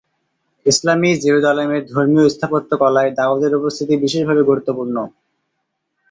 ইসলামী 0.65 1.09
জেরুজালেমের 1.23 1.83
ধর্মীয় 1.85 2.27
স্থাপত্যকলায় 2.29 3.11
দাউদের 3.19 3.51
উপস্থিতি 3.59 3.93
বিশেষভাবে 3.97 4.41
গুরুত্বপূর্ণ। 4.43 4.95